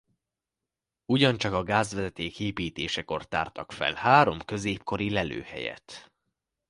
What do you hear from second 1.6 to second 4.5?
gázvezeték építésekor tártak fel három